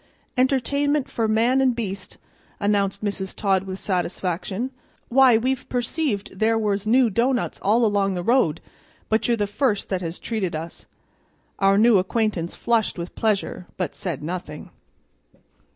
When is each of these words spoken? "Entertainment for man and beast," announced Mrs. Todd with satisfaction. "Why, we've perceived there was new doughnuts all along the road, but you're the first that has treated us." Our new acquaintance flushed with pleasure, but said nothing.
"Entertainment 0.35 1.07
for 1.07 1.27
man 1.27 1.61
and 1.61 1.75
beast," 1.75 2.17
announced 2.59 3.03
Mrs. 3.05 3.35
Todd 3.35 3.65
with 3.65 3.77
satisfaction. 3.77 4.71
"Why, 5.09 5.37
we've 5.37 5.69
perceived 5.69 6.39
there 6.39 6.57
was 6.57 6.87
new 6.87 7.11
doughnuts 7.11 7.59
all 7.61 7.85
along 7.85 8.15
the 8.15 8.23
road, 8.23 8.61
but 9.09 9.27
you're 9.27 9.37
the 9.37 9.45
first 9.45 9.89
that 9.89 10.01
has 10.01 10.17
treated 10.17 10.55
us." 10.55 10.87
Our 11.59 11.77
new 11.77 11.99
acquaintance 11.99 12.55
flushed 12.55 12.97
with 12.97 13.13
pleasure, 13.13 13.67
but 13.77 13.93
said 13.93 14.23
nothing. 14.23 14.71